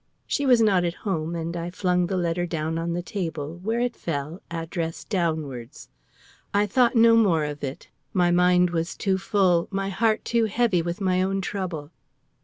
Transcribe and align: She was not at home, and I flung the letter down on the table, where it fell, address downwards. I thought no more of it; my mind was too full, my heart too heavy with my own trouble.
She 0.25 0.47
was 0.47 0.61
not 0.61 0.83
at 0.83 0.95
home, 1.05 1.35
and 1.35 1.55
I 1.55 1.69
flung 1.69 2.07
the 2.07 2.17
letter 2.17 2.47
down 2.47 2.79
on 2.79 2.93
the 2.93 3.03
table, 3.03 3.57
where 3.61 3.79
it 3.79 3.95
fell, 3.95 4.41
address 4.49 5.03
downwards. 5.03 5.89
I 6.55 6.65
thought 6.65 6.95
no 6.95 7.15
more 7.15 7.43
of 7.43 7.63
it; 7.63 7.87
my 8.11 8.31
mind 8.31 8.71
was 8.71 8.97
too 8.97 9.19
full, 9.19 9.67
my 9.69 9.89
heart 9.89 10.25
too 10.25 10.45
heavy 10.45 10.81
with 10.81 11.01
my 11.01 11.21
own 11.21 11.39
trouble. 11.39 11.91